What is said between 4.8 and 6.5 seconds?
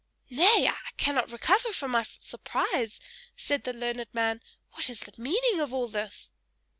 is the meaning of all this?"